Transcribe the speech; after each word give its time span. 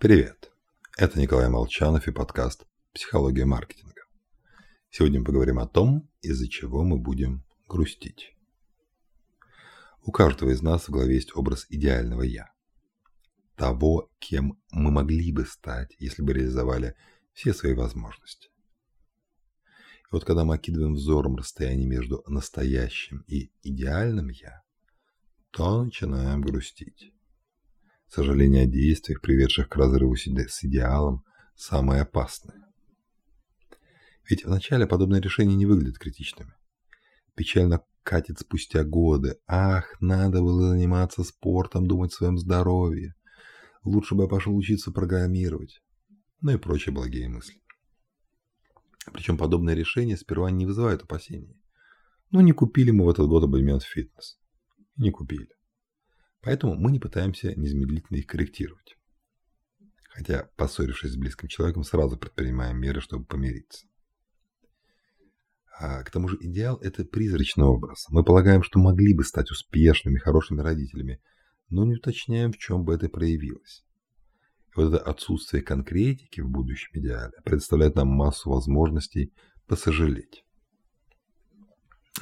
Привет! 0.00 0.52
Это 0.96 1.18
Николай 1.18 1.48
Молчанов 1.48 2.06
и 2.06 2.12
подкаст 2.12 2.68
«Психология 2.94 3.44
маркетинга». 3.44 4.02
Сегодня 4.90 5.18
мы 5.18 5.26
поговорим 5.26 5.58
о 5.58 5.66
том, 5.66 6.08
из-за 6.22 6.48
чего 6.48 6.84
мы 6.84 6.98
будем 6.98 7.44
грустить. 7.66 8.36
У 10.02 10.12
каждого 10.12 10.50
из 10.50 10.62
нас 10.62 10.86
в 10.86 10.92
голове 10.92 11.16
есть 11.16 11.34
образ 11.34 11.66
идеального 11.68 12.22
«я». 12.22 12.52
Того, 13.56 14.08
кем 14.20 14.62
мы 14.70 14.92
могли 14.92 15.32
бы 15.32 15.44
стать, 15.44 15.96
если 15.98 16.22
бы 16.22 16.32
реализовали 16.32 16.94
все 17.32 17.52
свои 17.52 17.74
возможности. 17.74 18.50
И 19.66 20.12
вот 20.12 20.24
когда 20.24 20.44
мы 20.44 20.54
окидываем 20.54 20.94
взором 20.94 21.34
расстояние 21.34 21.88
между 21.88 22.22
настоящим 22.28 23.24
и 23.26 23.50
идеальным 23.64 24.28
«я», 24.28 24.62
то 25.50 25.82
начинаем 25.82 26.40
грустить. 26.42 27.12
Сожаление 28.08 28.62
о 28.62 28.66
действиях, 28.66 29.20
приведших 29.20 29.68
к 29.68 29.76
разрыву 29.76 30.16
с 30.16 30.26
идеалом, 30.64 31.24
самое 31.54 32.02
опасное. 32.02 32.56
Ведь 34.28 34.44
вначале 34.44 34.86
подобные 34.86 35.20
решения 35.20 35.54
не 35.54 35.66
выглядят 35.66 35.98
критичными. 35.98 36.52
Печально 37.34 37.82
катит 38.02 38.38
спустя 38.38 38.82
годы. 38.82 39.38
Ах, 39.46 39.94
надо 40.00 40.40
было 40.40 40.70
заниматься 40.70 41.22
спортом, 41.22 41.86
думать 41.86 42.12
о 42.12 42.16
своем 42.16 42.38
здоровье. 42.38 43.14
Лучше 43.84 44.14
бы 44.14 44.24
я 44.24 44.28
пошел 44.28 44.56
учиться 44.56 44.90
программировать. 44.90 45.82
Ну 46.40 46.52
и 46.52 46.56
прочие 46.56 46.94
благие 46.94 47.28
мысли. 47.28 47.60
Причем 49.12 49.36
подобные 49.36 49.76
решения 49.76 50.16
сперва 50.16 50.50
не 50.50 50.66
вызывают 50.66 51.02
опасений. 51.02 51.60
Ну, 52.30 52.40
не 52.40 52.52
купили 52.52 52.90
мы 52.90 53.04
в 53.04 53.10
этот 53.10 53.28
год 53.28 53.44
абонемент 53.44 53.82
в 53.82 53.88
фитнес. 53.88 54.38
Не 54.96 55.10
купили. 55.10 55.57
Поэтому 56.40 56.74
мы 56.76 56.92
не 56.92 57.00
пытаемся 57.00 57.54
незамедлительно 57.54 58.18
их 58.18 58.26
корректировать. 58.26 58.96
Хотя, 60.10 60.48
поссорившись 60.56 61.12
с 61.12 61.16
близким 61.16 61.48
человеком, 61.48 61.84
сразу 61.84 62.16
предпринимаем 62.16 62.78
меры, 62.80 63.00
чтобы 63.00 63.24
помириться. 63.24 63.86
А 65.78 66.02
к 66.02 66.10
тому 66.10 66.28
же 66.28 66.36
идеал– 66.40 66.76
это 66.82 67.04
призрачный 67.04 67.64
образ. 67.64 68.06
Мы 68.08 68.24
полагаем, 68.24 68.64
что 68.64 68.80
могли 68.80 69.14
бы 69.14 69.22
стать 69.22 69.50
успешными, 69.50 70.18
хорошими 70.18 70.60
родителями, 70.60 71.20
но 71.68 71.84
не 71.84 71.94
уточняем, 71.94 72.52
в 72.52 72.58
чем 72.58 72.84
бы 72.84 72.94
это 72.94 73.08
проявилось. 73.08 73.84
Вот 74.74 74.92
это 74.92 74.98
отсутствие 74.98 75.62
конкретики 75.62 76.40
в 76.40 76.48
будущем 76.48 76.90
идеале 76.94 77.32
представляет 77.44 77.94
нам 77.94 78.08
массу 78.08 78.50
возможностей 78.50 79.32
посожалеть. 79.66 80.44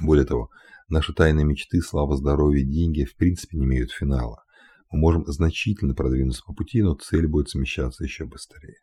Более 0.00 0.24
того, 0.24 0.50
Наши 0.88 1.14
тайные 1.14 1.46
мечты, 1.46 1.80
слава, 1.80 2.14
здоровье, 2.14 2.62
деньги 2.62 3.04
в 3.04 3.16
принципе 3.16 3.56
не 3.56 3.64
имеют 3.64 3.90
финала. 3.90 4.44
Мы 4.90 4.98
можем 4.98 5.24
значительно 5.24 5.94
продвинуться 5.94 6.42
по 6.44 6.52
пути, 6.52 6.82
но 6.82 6.94
цель 6.94 7.26
будет 7.26 7.48
смещаться 7.48 8.04
еще 8.04 8.26
быстрее. 8.26 8.76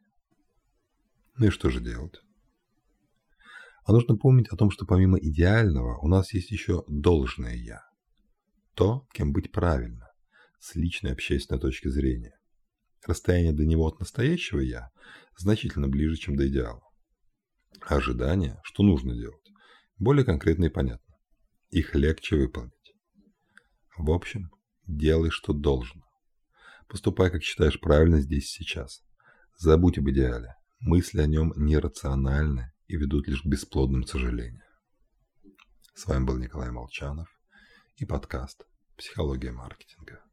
Ну 1.38 1.48
и 1.48 1.50
что 1.52 1.70
же 1.70 1.80
делать? 1.80 2.20
А 3.86 3.94
нужно 3.94 4.16
помнить 4.16 4.50
о 4.50 4.56
том, 4.56 4.72
что 4.72 4.86
помимо 4.86 5.20
идеального 5.20 6.00
у 6.00 6.08
нас 6.08 6.34
есть 6.34 6.50
еще 6.50 6.84
должное 6.88 7.56
«я». 7.56 7.82
То, 8.74 9.06
кем 9.14 9.32
быть 9.32 9.52
правильно, 9.52 10.08
с 10.60 10.76
личной 10.76 11.12
общественной 11.12 11.62
точки 11.62 11.88
зрения. 11.88 12.34
Расстояние 13.06 13.54
до 13.54 13.66
него 13.66 13.86
от 13.86 14.00
настоящего 14.00 14.60
«я» 14.60 14.90
значительно 15.38 15.88
ближе, 15.88 16.16
чем 16.16 16.36
до 16.36 16.48
идеала. 16.48 16.82
А 17.88 17.98
ожидания, 17.98 18.60
что 18.64 18.82
нужно 18.82 19.14
делать, 19.16 19.52
более 19.98 20.26
конкретно 20.26 20.66
и 20.66 20.70
понятно 20.70 21.11
их 21.72 21.96
легче 21.96 22.36
выполнить. 22.36 22.94
В 23.98 24.12
общем, 24.12 24.52
делай, 24.88 25.30
что 25.30 25.54
должно. 25.54 26.04
Поступай, 26.88 27.32
как 27.32 27.44
считаешь 27.44 27.80
правильно 27.80 28.20
здесь 28.20 28.46
и 28.60 28.64
сейчас. 28.64 29.02
Забудь 29.58 29.98
об 29.98 30.10
идеале. 30.10 30.56
Мысли 30.82 31.22
о 31.22 31.28
нем 31.28 31.54
нерациональны 31.56 32.74
и 32.88 32.98
ведут 32.98 33.28
лишь 33.28 33.44
к 33.44 33.46
бесплодным 33.46 34.06
сожалениям. 34.06 34.68
С 35.94 36.06
вами 36.08 36.26
был 36.26 36.38
Николай 36.38 36.72
Молчанов 36.72 37.30
и 37.96 38.06
подкаст 38.06 38.66
«Психология 38.98 39.52
маркетинга». 39.52 40.24